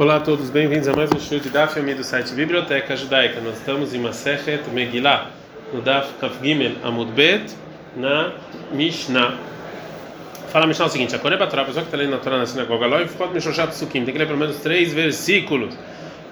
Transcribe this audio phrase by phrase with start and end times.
[0.00, 3.38] Olá a todos, bem-vindos a mais um show de Daf Yomi do site Biblioteca Judaica.
[3.42, 5.30] Nós estamos em Masechet Megillah,
[5.74, 7.54] no Daf Kaf Gimel Amud Bet,
[7.94, 8.32] na
[8.72, 9.36] Mishnah.
[10.48, 12.38] Fala a Mishnah o seguinte: a Koreba Torah, a pessoa que está lendo na Torá
[12.38, 15.76] na sinagoga, Loi Fkot Mishoshat Psukim, tem que ler pelo menos três versículos.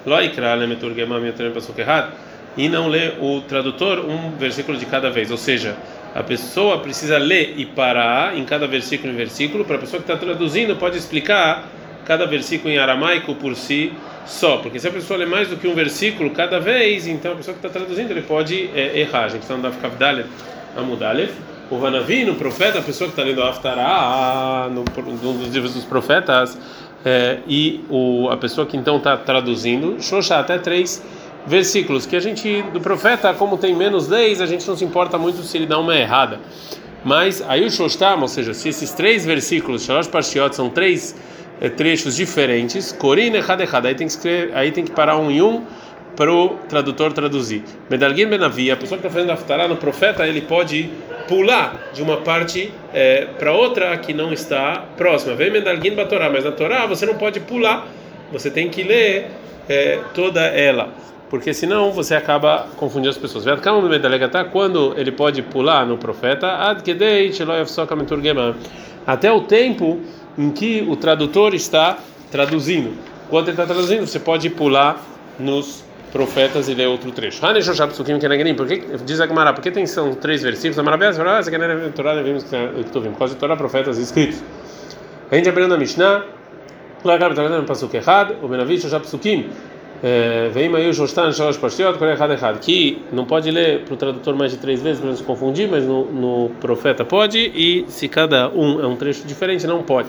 [0.07, 2.15] Loi Kra Lemetur Gemam Yotrem Pasuk errado.
[2.57, 5.77] E não ler o tradutor um versículo de cada vez, ou seja,
[6.15, 10.11] a pessoa precisa ler e parar em cada versículo em versículo, para a pessoa que
[10.11, 11.69] está traduzindo pode explicar
[12.09, 13.93] cada versículo em aramaico por si
[14.27, 17.37] só, porque se a pessoa lê mais do que um versículo cada vez, então a
[17.37, 19.25] pessoa que está traduzindo ele pode é, errar.
[19.25, 19.77] A gente está no Daf
[20.77, 21.33] Amudalef.
[21.71, 24.85] O Hanavi, no profeta, a pessoa que está lendo Aftará, no,
[25.23, 26.59] num dos livros dos profetas,
[27.05, 31.05] é, e o, a pessoa que então está traduzindo, Xoxá, até três
[31.47, 35.19] versículos, que a gente, do profeta, como tem menos leis, a gente não se importa
[35.19, 36.41] muito se ele dá uma errada.
[37.05, 41.38] Mas aí o Shostam, ou seja, se esses três versículos, Shalosh Parshiot, são três é,
[41.77, 45.43] trechos diferentes, Corin errado errado, aí tem que escrever, aí tem que parar um em
[45.43, 45.65] um
[46.15, 47.63] para o tradutor traduzir.
[47.89, 50.91] Medalgin Benavi, a pessoa que está fazendo Aftará no profeta, ele pode
[51.29, 55.37] pular de uma parte é, para outra que não está próxima.
[55.37, 57.87] Vem Medalgin Batorá, mas na Torá você não pode pular,
[58.33, 59.29] você tem que ler
[59.69, 60.93] é, toda ela
[61.31, 63.45] porque senão você acaba confundindo as pessoas.
[64.51, 66.75] Quando ele pode pular no profeta,
[69.07, 70.01] até o tempo
[70.39, 71.99] em que o tradutor está
[72.31, 72.97] traduzindo.
[73.29, 75.05] Quando ele está traduzindo, você pode pular
[75.39, 77.41] nos profetas e ler outro trecho.
[77.41, 80.77] Por que, diz a por que tem, são três versículos?
[80.77, 80.85] Por
[83.19, 84.43] causa de Torá, profetas escritos.
[85.31, 86.25] A gente aprende na Mishnah,
[87.05, 89.51] o Benavit, o Psukim,
[90.53, 92.61] Vem aí o Jostan Shalosh Pashiot, errado errado.
[92.61, 95.69] Que não pode ler para o tradutor mais de três vezes para não se confundir,
[95.69, 100.09] mas no, no, profeta pode, e se cada um é um trecho diferente, não pode.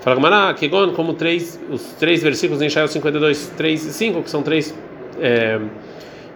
[0.00, 4.30] Fala Gamara, Kegon, como três, os três versículos em Shael 52, 3 e 5, que
[4.30, 4.74] são três,
[5.20, 5.60] é,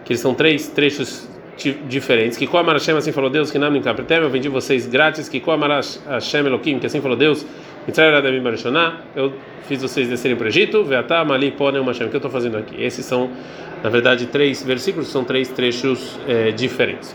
[0.05, 1.27] que são três trechos
[1.89, 2.37] diferentes.
[2.37, 5.29] Que Koamar Hashem, assim falou Deus, que não me eu vendi vocês grátis.
[5.29, 7.47] Que Koamar Hashem Elohim, que assim falou Deus,
[9.15, 9.33] eu
[9.69, 12.83] fiz vocês descerem para o Egito, o que eu estou fazendo aqui?
[12.83, 13.31] Esses são,
[13.83, 17.15] na verdade, três versículos, são três trechos é, diferentes.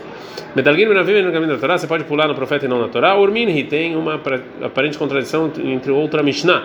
[0.54, 3.16] Medalguin Menavim no caminho da você pode pular no profeta e não na Torá.
[3.16, 4.20] Urminhi tem uma
[4.62, 6.64] aparente contradição entre outra Mishnah,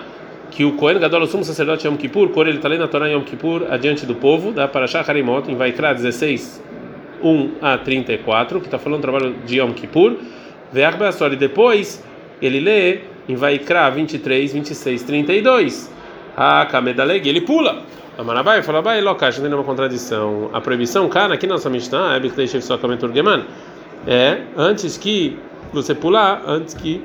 [0.50, 3.08] que o Kohen Gadol, o sumo sacerdote Yom Kippur, quando ele está lendo na Torá
[3.08, 6.64] Yom Kippur, adiante do povo, da Parashah Harimot, em Vaikra 16,
[7.22, 10.16] 1 a 34, que está falando do trabalho de Yom Kippur,
[10.74, 10.98] Ve'ach
[11.32, 12.04] e depois
[12.42, 15.92] ele lê em Vaikra 23, 26, 32.
[16.36, 17.84] Ah, Kamedaleg, ele pula.
[18.18, 20.50] A Marabai fala, vai, Lokash, não tem nenhuma contradição.
[20.54, 22.22] A proibição, cara, aqui na nossa Mishnah, é
[24.08, 25.38] é antes que
[25.74, 27.04] você pular, antes que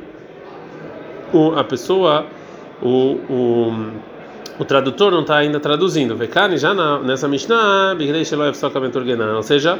[1.32, 2.26] o, a pessoa,
[2.80, 3.92] o, o,
[4.60, 6.14] o tradutor não está ainda traduzindo.
[6.16, 7.96] Vekani, já na, nessa Mishnah,
[9.34, 9.78] ou seja,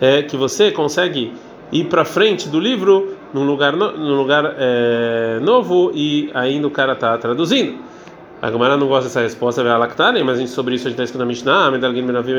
[0.00, 1.34] é que você consegue
[1.70, 6.70] ir para frente do livro num lugar, no, num lugar é, novo e ainda o
[6.70, 7.90] cara está traduzindo.
[8.42, 11.20] A Gamara não gosta dessa resposta, vai alactarem, mas sobre isso a gente está escrito
[11.20, 12.36] na Mishnah, Medalgin Menavim.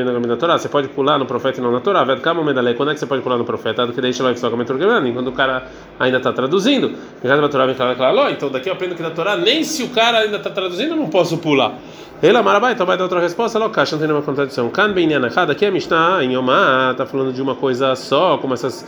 [0.58, 2.04] Você pode pular no profeta e não na Torá.
[2.04, 3.86] Quando é que você pode pular no profeta?
[3.86, 5.68] Do que deixa lá só quando o cara
[6.00, 6.90] ainda está traduzindo.
[7.22, 10.96] Então daqui eu aprendo que na Torá, nem se o cara ainda está traduzindo, eu
[10.96, 11.74] não posso pular.
[12.20, 14.68] Ele Amarabai, então vai dar outra resposta, Lokash, não tem nenhuma contradição.
[14.70, 18.54] Kan Ben Yanachad, aqui a Mishnah, em Yomá, está falando de uma coisa só, como
[18.54, 18.84] essas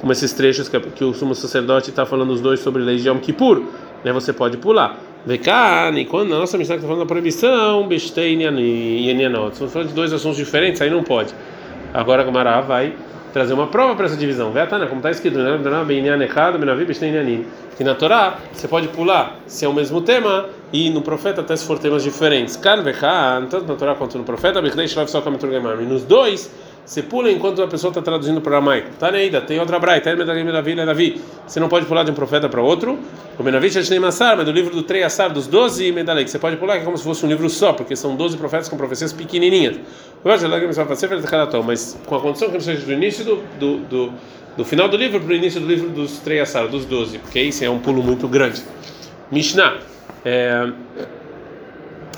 [0.00, 3.08] como esses trechos que, que o sumo sacerdote está falando os dois sobre leis de
[3.08, 3.62] Yom Kippur,
[4.04, 4.12] né?
[4.12, 4.98] Você pode pular.
[5.26, 9.94] Vekani, quando a nossa missão está falando da proibição, Bestein e Yenianot, são falando de
[9.94, 11.34] dois assuntos diferentes, aí não pode.
[11.92, 12.94] Agora a Gumara vai
[13.32, 14.52] trazer uma prova para essa divisão.
[14.52, 15.58] Vetana, como está escrito, né?
[17.76, 21.54] que na Torá você pode pular se é o mesmo tema e no profeta até
[21.56, 22.56] se for temas diferentes.
[22.56, 26.50] Tanto na Torá quanto no profeta, nos dois
[26.86, 28.90] você pula enquanto a pessoa está traduzindo para aramaico.
[28.96, 30.14] Tá neida, tem outra braita,
[30.86, 31.20] Davi.
[31.44, 32.96] Você não pode pular de um profeta para outro.
[33.36, 33.42] O
[34.00, 36.84] Massar, mas do livro do Trei Assar, dos 12 Medalek, você pode pular que é
[36.84, 39.80] como se fosse um livro só, porque são 12 profetas com profecias pequenininhas.
[41.64, 44.12] Mas com a condição que não seja do início do, do, do,
[44.56, 47.40] do final do livro para o início do livro dos Trei Assar, dos 12, porque
[47.40, 48.62] isso é um pulo muito grande.
[49.32, 49.78] Mishnah.
[50.24, 50.70] É,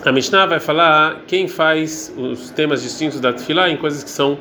[0.05, 4.39] a Mishnah vai falar quem faz os temas distintos da Tfilá em coisas que são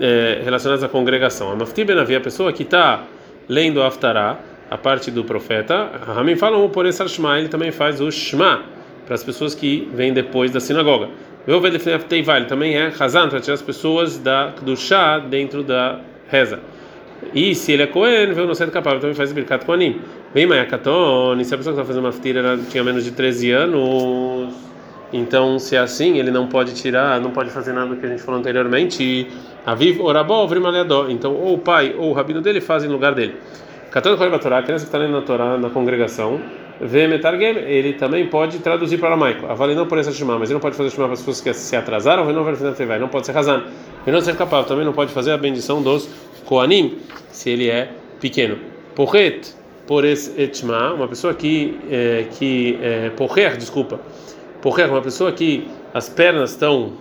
[0.00, 1.50] é, relacionadas à congregação.
[1.50, 3.04] A Mafti Benavi, a pessoa que está
[3.48, 4.38] lendo a Aftará,
[4.70, 8.62] a parte do profeta, Ramim falam por esse Shema, ele também faz o Shema
[9.04, 11.08] para as pessoas que vêm depois da sinagoga.
[11.46, 11.78] Eu vejo
[12.10, 16.60] ele também é Hazan para tirar as pessoas da, do chá dentro da reza.
[17.34, 20.00] E se ele é Cohen, veio no centro capaz, também faz Birkat Koanim.
[20.32, 23.50] Vem Mayakaton, e se a pessoa que está fazendo uma ftira tinha menos de 13
[23.50, 24.69] anos
[25.12, 28.08] Então, se é assim, ele não pode tirar, não pode fazer nada do que a
[28.08, 29.28] gente falou anteriormente.
[29.66, 31.08] Aviv orabó, vrimalhadó.
[31.08, 33.34] Então, ou o pai ou o rabino dele fazem no lugar dele.
[33.90, 36.40] Catando com a Torá, a criança que está lendo na Torá na congregação,
[36.80, 39.46] vê metargem, ele também pode traduzir para aramaico.
[39.46, 41.52] Avali não por essa chamar, mas ele não pode fazer chamar para as pessoas que
[41.52, 43.64] se atrasaram, não vai não pode ser razão.
[44.04, 46.08] Vem não ser capaz, também não pode fazer a bendição dos
[46.46, 46.98] koanim,
[47.30, 47.90] se ele é
[48.20, 48.58] pequeno.
[48.94, 49.54] Porret,
[49.86, 54.00] por etma, uma pessoa que é, que é, porrer, desculpa,
[54.62, 56.92] porrer, uma pessoa que as pernas estão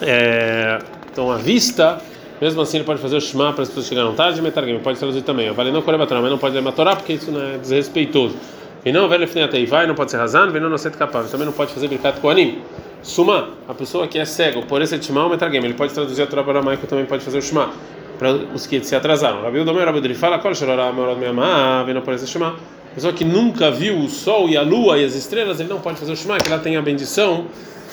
[0.00, 0.78] é,
[1.08, 2.00] estão à vista
[2.40, 5.22] mesmo assim, ele pode fazer o Shema para as pessoas chegarem tarde, metargem, pode traduzir
[5.22, 5.50] também.
[5.52, 8.36] Vale não correr mas não pode ler Torá porque isso não é desrespeitoso.
[8.84, 11.52] E não, velho, e vai, não pode ser razão, vem não ser capaz, também não
[11.52, 12.62] pode fazer brincadeira com anim.
[13.02, 16.26] Suma, a pessoa que é cego, por esse Shema ou metargem, ele pode traduzir a
[16.26, 17.70] Torá para aramaico, também pode fazer o Shema
[18.18, 19.42] para os que se atrasaram.
[19.42, 22.26] Rabi Udomé, Rabi Udri fala, qual chorará a maior minha má, vem não por esse
[22.26, 22.54] Shema.
[22.96, 25.98] Pessoa que nunca viu o sol e a lua e as estrelas, ele não pode
[25.98, 27.44] fazer o Shema, que ela tem a bendição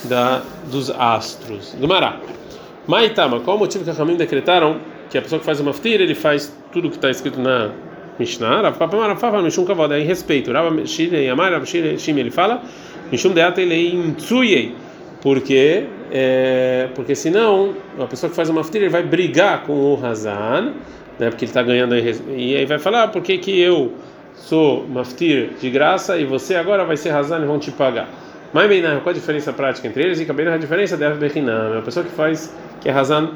[0.05, 0.41] da,
[0.71, 1.75] dos astros.
[1.77, 2.21] Do Mará.
[2.87, 4.77] Maitama, qual o motivo que a Ramim decretaram
[5.09, 7.71] que a pessoa que faz uma maftir, ele faz tudo que está escrito na
[8.17, 8.61] Mishnah?
[8.61, 10.53] Marafafa, Mishum Kavod, é em respeito.
[10.53, 12.61] Rav Shire Yamar, Rav Shire Shime, ele fala,
[13.11, 14.73] Mishum Deata ele intsuyei,
[15.21, 15.83] porque
[16.13, 20.75] é, porque senão a pessoa que faz uma maftir, ele vai brigar com o Hazan,
[21.19, 23.91] né, porque ele está ganhando e aí vai falar, ah, por que que eu
[24.35, 28.07] sou maftir de graça e você agora vai ser Hazan e vão te pagar?
[28.53, 30.19] Mas bem, qual a diferença prática entre eles?
[30.19, 33.31] E cabelo a diferença deve Bechinam, é a pessoa que faz que é razão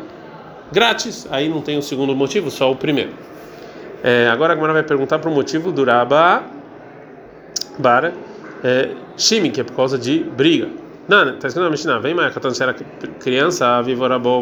[0.71, 3.11] grátis, aí não tem o segundo motivo, só o primeiro.
[4.03, 6.43] É, agora a Gamara vai perguntar para o motivo do Raba
[7.79, 8.13] Bar
[8.63, 10.67] é, Shimi, que é por causa de briga.
[11.07, 12.73] Não, está escrito na Mishnah, vem mais, quando era
[13.19, 14.39] criança, a Vivorabó,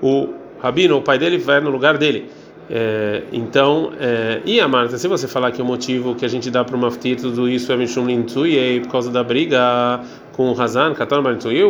[0.00, 2.30] o rabino, o pai dele, vai no lugar dele.
[2.70, 6.50] É, então, é, e a Marta, se você falar que o motivo que a gente
[6.50, 10.00] dá para o maftir tudo isso é Mishum Lintui, é por causa da briga
[10.32, 11.62] com o Hazan, Katan Marintui,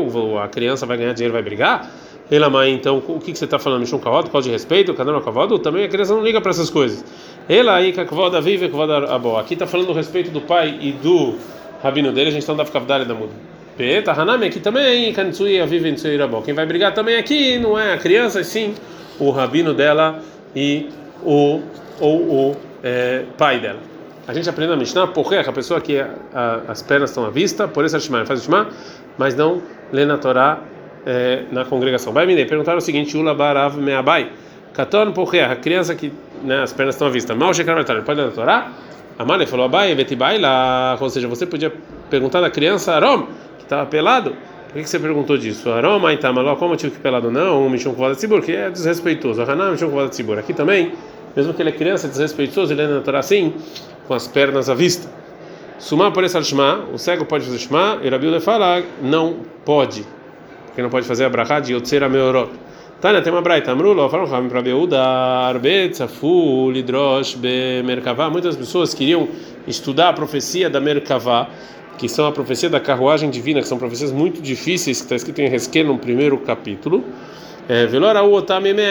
[0.43, 1.89] a criança vai ganhar dinheiro vai brigar?
[2.31, 3.81] Ela mãe, então, o que, que você está falando?
[3.81, 5.59] Mishum Kavod, por causa de respeito, Kadam Kavod?
[5.61, 7.03] Também a criança não liga para essas coisas.
[7.49, 9.39] Ela aí, Kavod vive, Kavod Abo.
[9.39, 11.37] Aqui está falando do respeito do pai e do
[11.83, 13.33] rabino dele, a gente está no Dafkavdale da Muda.
[13.79, 16.43] Peta, Hanami, aqui também, Kanitsui, Avive, Nitsui, Abo.
[16.43, 18.75] Quem vai brigar também aqui não é a criança, sim
[19.19, 20.21] o rabino dela
[20.55, 20.89] e
[21.23, 21.61] o
[22.01, 23.81] ou o é, pai dela.
[24.27, 27.85] A gente aprende na Mishnah, a pessoa que a, as pernas estão à vista, por
[27.85, 28.69] isso a Shema faz o Shema,
[29.17, 30.61] mas não lê na Torá
[31.07, 32.13] é, na congregação.
[32.13, 34.31] Vai me perguntaram o seguinte: Ula barav meabai.
[34.75, 36.13] Katon porque a criança que
[36.45, 37.35] né, as pernas estão à vista.
[37.35, 37.75] Mal chegar
[38.05, 38.73] pode ler na Torá?
[39.25, 40.97] Mãe falou: Abai, vetibai lá.
[41.01, 41.73] Ou seja, você podia
[42.09, 43.27] perguntar da criança, Arom,
[43.59, 44.37] que estava pelado.
[44.69, 45.71] Por que, você perguntou disso?
[45.71, 47.65] Aroma e Tamaló, qual motivo que pelado não?
[47.65, 49.41] Um Mishum Kuvada Tzibur, que é desrespeitoso.
[49.41, 50.39] Haná, Mishum Kuvada Tzibur.
[50.39, 50.93] Aqui também,
[51.35, 53.55] mesmo que ele é criança, é desrespeitoso, ele é natural assim,
[54.07, 55.09] com as pernas à vista.
[55.79, 60.05] Sumar por esse Shema, o cego pode fazer Shema, e Rabiuda fala, não pode,
[60.67, 62.51] porque não pode fazer a brachá de Yotzera Meorot.
[63.01, 68.29] Tânia, tem uma braita, Amrulo, falam Ramim para Beuda, Arbet, Safu, Lidrosh, Be Merkavá.
[68.29, 69.29] Muitas pessoas queriam
[69.69, 71.49] estudar a profecia da Merkavá
[71.99, 75.41] que são a profecia da carruagem divina, que são profecias muito difíceis, que está escrito
[75.41, 77.05] em Resquel no primeiro capítulo.
[77.69, 77.87] É,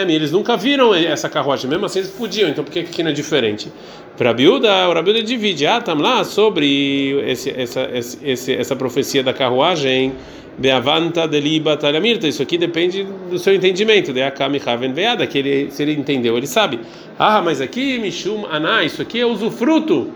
[0.08, 3.12] eles nunca viram essa carruagem, mesmo assim eles podiam, então por que aqui não é
[3.12, 3.72] diferente?
[4.16, 7.88] Para Biúda, o Rabiúda divide, ah, estamos lá sobre esse, essa,
[8.22, 10.12] esse, essa profecia da carruagem,
[10.56, 15.70] Beavanta deliba talhamirta, isso aqui depende do seu entendimento, de Akami Haven Veada, que ele,
[15.70, 16.80] se ele entendeu, ele sabe.
[17.18, 20.10] Ah, mas aqui, Mishum Aná, isso aqui é usufruto,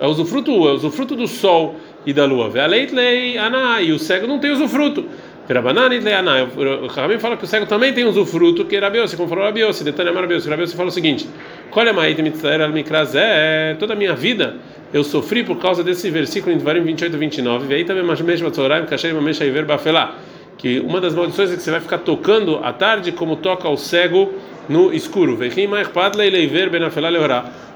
[0.00, 1.76] é usufruto, é usufruto do sol
[2.06, 2.50] e da lua.
[3.82, 5.04] E o cego não tem usufruto.
[5.48, 10.12] O Ramim fala que o cego também tem usufruto, que Rabiose, como falou Rabiose, Detânia
[10.12, 10.48] Rabiose.
[10.48, 11.26] Rabiose fala o seguinte:
[13.78, 14.56] toda a minha vida
[14.92, 17.66] eu sofri por causa desse versículo em Devarim 28 e 29.
[17.66, 18.04] Veio também
[20.58, 23.76] que uma das maldições é que você vai ficar tocando à tarde como toca o
[23.76, 24.34] cego
[24.68, 25.38] no escuro.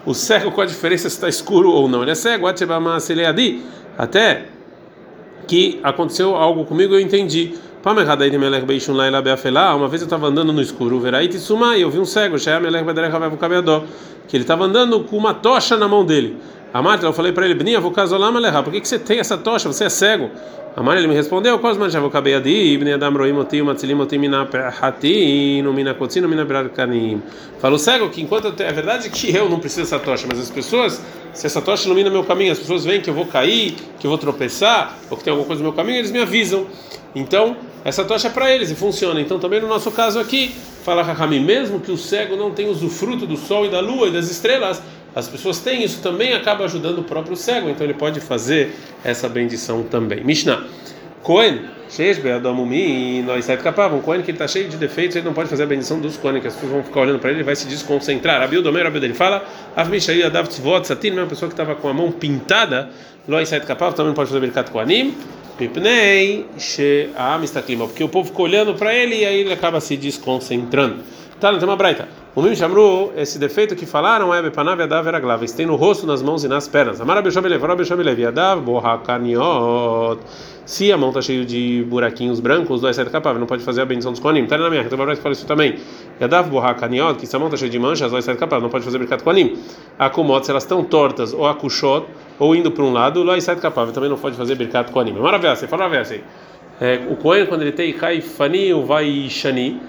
[0.04, 2.02] O cego, qual a diferença se está escuro ou não?
[2.02, 2.46] Ele é cego,
[3.96, 4.44] até
[5.46, 7.54] que aconteceu algo comigo eu entendi.
[7.84, 7.94] Uma
[9.88, 11.02] vez eu estava andando no escuro,
[11.76, 12.36] e eu vi um cego,
[14.28, 16.36] que ele estava andando com uma tocha na mão dele.
[16.72, 19.70] A Marta, eu falei para ele, Bnia, vou por que, que você tem essa tocha?
[19.70, 20.30] Você é cego.
[20.76, 24.00] A Marta, ele me respondeu, quais man já vou adi, Ibn Adam roim oti, matzilim
[24.00, 24.48] oti mina
[24.80, 27.20] hatin, mina kotzin, mina brarkanim.
[27.58, 31.04] Falou cego que enquanto é verdade que eu não preciso dessa tocha, mas as pessoas,
[31.34, 34.08] se essa tocha ilumina meu caminho, as pessoas veem que eu vou cair, que eu
[34.08, 36.66] vou tropeçar, ou que tem alguma coisa no meu caminho, eles me avisam.
[37.14, 39.20] Então, essa tocha é para eles e funciona.
[39.20, 43.26] Então, também no nosso caso aqui, fala Hakami, mesmo que o cego não tenha usufruto
[43.26, 44.82] do sol e da lua e das estrelas,
[45.14, 48.74] as pessoas têm, isso também acaba ajudando o próprio cego, então ele pode fazer
[49.04, 50.24] essa bendição também.
[50.24, 50.64] Mishnah.
[51.22, 51.60] Cohen,
[51.98, 55.48] e nós sai capaz, um Cohen que ele está cheio de defeitos, ele não pode
[55.48, 57.54] fazer a bendição dos Cohen, que as pessoas vão ficar olhando para ele, ele vai
[57.54, 58.42] se desconcentrar.
[58.42, 59.44] Abil Domer, Abil dele fala,
[59.76, 62.90] Avmishai Adav Tzvot Satin, uma pessoa que estava com a mão pintada,
[63.28, 65.14] Loi sai capaz, também pode fazer Birkat Koanim,
[65.56, 69.96] Pipnei, She'am Istaklim, porque o povo ficou olhando para ele e aí ele acaba se
[69.96, 71.02] desconcentrando.
[71.42, 72.06] Tá, não tem uma braita.
[72.36, 76.22] O Mim chamou esse defeito que falaram é Bepanav Yadav Eraglava, tem no rosto, nas
[76.22, 77.00] mãos e nas pernas.
[77.00, 80.20] Amara Bechobelev, Amara Bechobelev, Yadav Borrakaniot.
[80.64, 83.84] Se a mão está cheia de buraquinhos brancos, dois sete capável, não pode fazer a
[83.84, 84.46] bendição dos Koanim.
[84.46, 85.80] Tá na minha, então vai falar isso também.
[86.20, 88.84] Yadav Borrakaniot, que se a mão está cheia de manchas, dois sete capável, não pode
[88.84, 89.58] fazer Birkat Koanim.
[89.98, 92.06] Akumot, se elas estão tortas, ou akushot,
[92.38, 95.14] ou indo para um lado, dois sete capável, também não pode fazer Birkat Koanim.
[95.14, 96.02] Maravilha, você fala a
[96.80, 99.80] é, O Kohen, quando ele tem Kaifani ou vai Shani,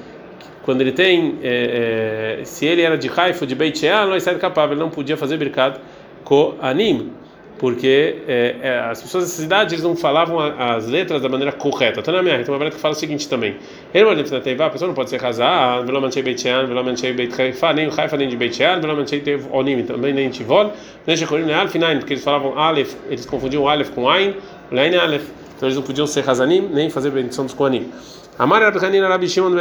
[0.64, 4.36] quando ele tem, é, é, se ele era de Haifa, de Beit Shean, não sai
[4.36, 5.78] capaz, ele não podia fazer Birkat
[6.24, 7.12] Koanim,
[7.60, 12.00] porque é, é, as pessoas dessa cidade eles não falavam as letras da maneira correta.
[12.00, 13.58] Então, na minha tem uma maneira que fala o seguinte também:
[13.94, 16.84] ele vai na Teiva, a pessoa não pode ser casar, pelo menos Beit Shean, pelo
[16.84, 20.72] menos Beit Haifa, nem Haifa, nem de Beit menos Tev Onim, também nem Tivol,
[21.06, 24.34] nem Shekorim, nem Alf, porque eles falavam Aleph, eles confundiam Aleph com Ain,
[24.72, 25.30] Lein Aleph,
[25.64, 27.90] então eles não podiam ser Hazanim, nem fazer bendição dos Koanim.
[28.38, 29.52] Amar Rabi Hanina Rabi Shimon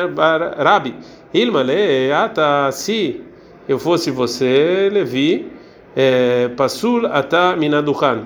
[0.58, 0.96] Rabi
[1.32, 3.20] Ilmale ata se
[3.68, 5.46] eu fosse você Levi
[5.94, 8.24] é, Pasul ata minaduchan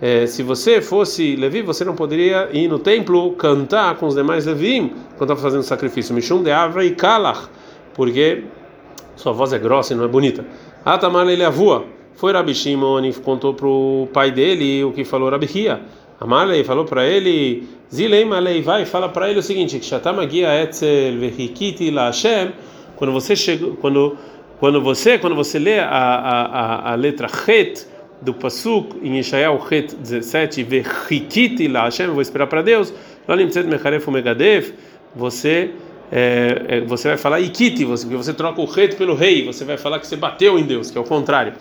[0.00, 4.46] é, se você fosse Levi, você não poderia ir no templo cantar com os demais
[4.46, 6.14] Levim quando estava fazendo sacrifício.
[6.14, 7.48] Mishum de Avra e Kalach,
[7.94, 8.44] porque
[9.16, 10.44] sua voz é grossa e não é bonita.
[10.84, 11.86] Atamar ele avua.
[12.14, 15.80] Foi Rabi Shimon e contou para o pai dele o que falou Rabi Hia.
[16.18, 21.90] Amarlei falou para ele, Zilei Malei, vai, fala para ele o seguinte, Kshatamagia etzel vehikiti
[21.90, 22.52] la Hashem,
[22.96, 24.16] quando você chega, quando
[24.58, 27.86] quando você, quando você lê a, a, a, letra Het
[28.22, 32.92] do Pasuk em Yeshayahu Het 17, vehikiti la Hashem, vou esperar para Deus,
[33.28, 34.72] Lolimtzet mecharef megadef,
[35.14, 35.72] você
[36.10, 39.76] é, é, você vai falar ikiti, você, você troca o Het pelo rei, você vai
[39.76, 41.52] falar que você bateu em Deus, que é o contrário.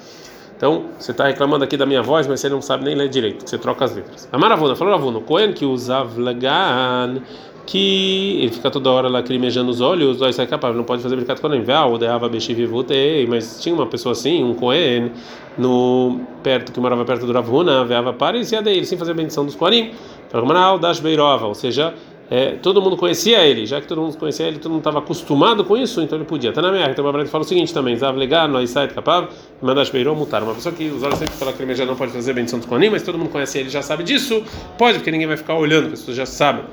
[0.57, 3.47] Então, você está reclamando aqui da minha voz, mas você não sabe nem ler direito,
[3.47, 4.29] você troca as letras.
[4.31, 7.21] A Maravuna, falou Ravuna, Cohen que usa Vlagan,
[7.65, 11.49] que ele fica toda hora lacrimejando os olhos, isso é capaz, não pode fazer brincadeira
[11.49, 11.71] com ele.
[11.71, 15.11] Ah, o Deava Beshivivutei, mas tinha uma pessoa assim, um Cohen,
[15.57, 19.15] no, perto, que morava perto do Ravuna, Veava Paris, e a dele, sem fazer a
[19.15, 19.91] bendição dos Kohanim.
[20.29, 21.93] Falou, Dash Beirova, ou seja,
[22.29, 25.63] é, todo mundo conhecia ele, já que todo mundo conhecia ele, todo mundo estava acostumado
[25.63, 26.49] com isso, então ele podia.
[26.49, 29.27] Está na minha então a fala o seguinte também: Zav legar, nós sai capaz,
[29.61, 30.41] mandash beirou mutar.
[30.41, 33.03] Uma pessoa que os olhos sempre que já não pode fazer bendição dos conim, mas
[33.03, 34.43] todo mundo conhece ele, já sabe disso,
[34.77, 36.63] pode, porque ninguém vai ficar olhando, as pessoas já sabem.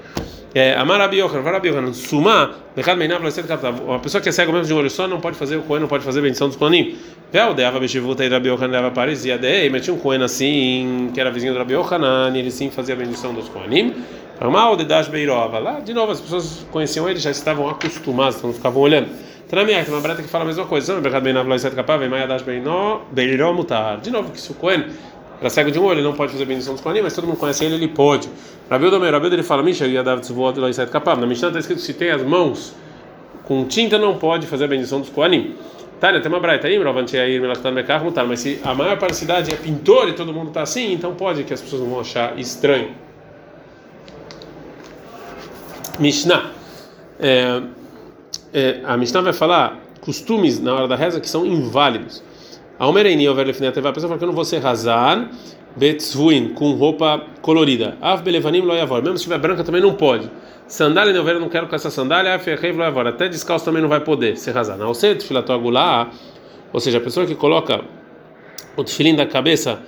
[0.55, 3.23] É, Amar Abiohan, Var Abiohan, Sumá, Becad Meinav,
[3.87, 5.81] Uma pessoa que é cega mesmo de um olho só não pode fazer o coen,
[5.81, 6.99] não pode fazer bendição dos conim.
[7.33, 11.11] Véu, Deava Beshivuta e Rabiohan Deava Paris, e a Dei, mas tinha um coen assim,
[11.15, 13.95] que era vizinho do Rabiohan, ele sim fazia a bendição dos conim.
[14.43, 15.61] Normal de Dash Beirova.
[15.61, 19.09] Lá, de novo, as pessoas conheciam ele, já estavam acostumadas, então não ficavam olhando.
[19.49, 21.01] Tem uma breta que fala a mesma coisa.
[21.01, 21.33] De
[24.11, 24.87] novo, que se o Cohen
[25.39, 27.37] era cego de um olho, ele não pode fazer bendição dos Kohanim, mas todo mundo
[27.37, 28.29] conhece ele, ele pode.
[28.69, 31.21] Rabi Odomer, Rabi ele fala, Misha, ia dar desvoado lá e capaz.
[31.21, 32.75] Na Mishnah está escrito: se tem as mãos
[33.45, 35.55] com tinta, não pode fazer a bendição dos Kohanim.
[36.01, 37.13] Tânia, tem uma braita aí, mas
[38.41, 41.45] se a maior parte da cidade é pintor e todo mundo está assim, então pode
[41.45, 43.12] que as pessoas vão achar estranho.
[45.99, 46.51] Mishnah.
[47.21, 47.63] É,
[48.53, 52.23] é, a Mishnah vai falar costumes na hora da reza que são inválidos.
[52.79, 55.31] A Omereini, a pessoa fala que eu não vou ser razar,
[55.77, 57.97] betzvuin, com roupa colorida.
[58.01, 59.03] Av belevanim loyavor.
[59.03, 60.29] Mesmo se tiver branca também não pode.
[60.67, 62.35] Sandália neover, eu não quero com essa sandália.
[62.35, 63.07] Af erreiv loyavor.
[63.07, 64.77] Até descalço também não vai poder ser razar.
[64.77, 66.11] Não sei, filato agulá.
[66.73, 67.83] Ou seja, a pessoa que coloca
[68.77, 69.81] o tefilim da cabeça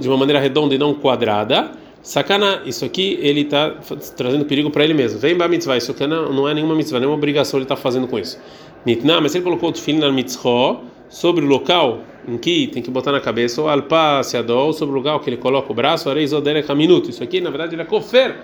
[0.00, 1.72] de uma maneira redonda e não quadrada
[2.02, 3.76] Sacana, isso aqui ele está
[4.16, 5.20] trazendo perigo para ele mesmo.
[5.20, 8.18] Vem ba mitzvah, isso aqui não, é nenhuma mitzvah, nenhuma obrigação ele está fazendo com
[8.18, 8.40] isso.
[8.84, 12.90] Nitna, mas ele colocou o tefilin na mitzvah sobre o local em que tem que
[12.90, 16.32] botar na cabeça, ou alpa seadol, sobre o lugar que ele coloca o braço, areis
[16.32, 17.10] odereka minuto.
[17.10, 18.36] Isso aqui, na verdade, ele é kofer.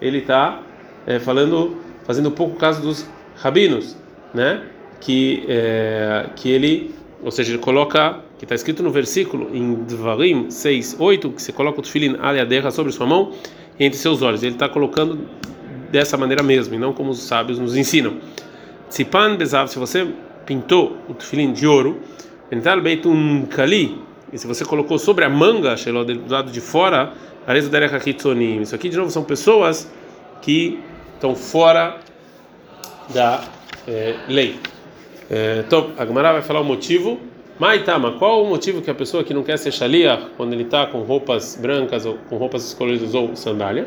[0.00, 0.60] Ele está
[1.06, 3.96] é, falando, fazendo pouco caso dos rabinos,
[4.32, 4.62] né?
[5.00, 10.50] Que, é, que ele, ou seja, ele coloca que está escrito no versículo em Dvarim
[10.50, 13.32] 6, 8, que você coloca o tefilin aliaderra sobre sua mão
[13.80, 14.42] e entre seus olhos.
[14.42, 15.26] Ele está colocando
[15.90, 18.18] dessa maneira mesmo, e não como os sábios nos ensinam.
[18.90, 20.06] Tzipan bezav, se você
[20.44, 21.98] pintou o tefilin de ouro,
[22.52, 23.98] ental beitun kali,
[24.30, 27.14] e se você colocou sobre a manga, do lado de fora,
[27.46, 28.60] arezo derecha kitzonim.
[28.60, 29.90] Isso aqui, de novo, são pessoas
[30.42, 30.78] que
[31.14, 32.00] estão fora
[33.14, 33.42] da
[33.88, 34.58] é, lei.
[35.30, 37.18] É, então, a Gemara vai falar o motivo
[37.58, 40.86] Maitama, qual o motivo que a pessoa que não quer ser shalia quando ele está
[40.86, 43.86] com roupas brancas ou com roupas escolhidas ou sandália?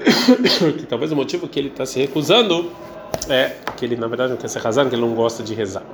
[0.78, 2.72] Que talvez o motivo que ele está se recusando
[3.28, 5.84] é que ele na verdade não quer ser razão, que ele não gosta de rezar.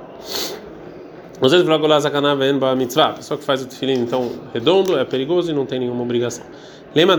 [1.39, 5.79] A mitzvah, a pessoa que faz o tefilim então redondo é perigoso e não tem
[5.79, 6.43] nenhuma obrigação.
[6.95, 7.15] Lema.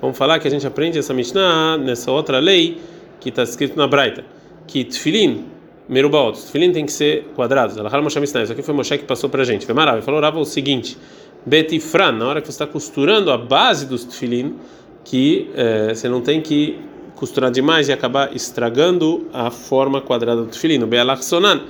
[0.00, 2.80] Vamos falar que a gente aprende essa Mishnah nessa outra lei
[3.22, 4.24] que está escrito na Braita,
[4.66, 5.44] que tefilim
[5.88, 7.76] merubaot, tefilim tem que ser quadrados.
[7.76, 9.64] Isso aqui foi Moshe que passou para a gente.
[9.64, 10.06] Foi maravilhoso.
[10.06, 10.98] Falou o seguinte:
[11.46, 14.56] Betifran, na hora que você está costurando a base dos tefilim,
[15.04, 15.48] que
[15.94, 16.78] você não tem que
[17.14, 20.86] costurar demais e acabar estragando a forma quadrada do.
[20.86, 21.60] Be'alachsonan,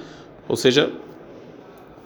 [0.49, 0.91] ou seja,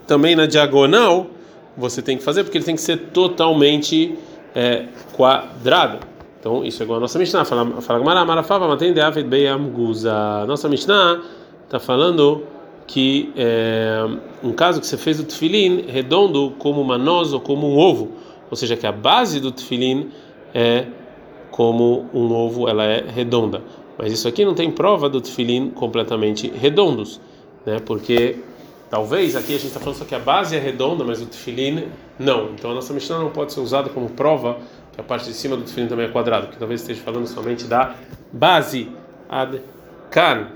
[0.06, 1.28] também na diagonal
[1.76, 4.16] você tem que fazer porque ele tem que ser totalmente
[4.54, 5.98] é, quadrado.
[6.46, 7.44] Então isso é igual a nossa Mishnah.
[7.44, 10.46] Fala, fala Marafava, Matem de Avid Beyamguza.
[10.46, 11.20] Nossa Mishnah
[11.64, 12.44] está falando
[12.86, 14.06] que é,
[14.44, 18.12] um caso que você fez o tefilim redondo como uma noz ou como um ovo,
[18.48, 20.08] ou seja, que a base do tefilim
[20.54, 20.86] é
[21.50, 23.60] como um ovo, ela é redonda.
[23.98, 27.20] Mas isso aqui não tem prova do tefilim completamente redondos,
[27.66, 27.80] né?
[27.84, 28.36] Porque
[28.88, 31.88] Talvez aqui a gente está falando só que a base é redonda, mas o tefilim
[32.18, 32.50] não.
[32.52, 34.58] Então a nossa Mishnah não pode ser usada como prova
[34.98, 37.94] a parte de cima do tefilim também é quadrado, que talvez esteja falando somente da
[38.32, 38.90] base
[39.28, 39.60] ad
[40.10, 40.55] kan.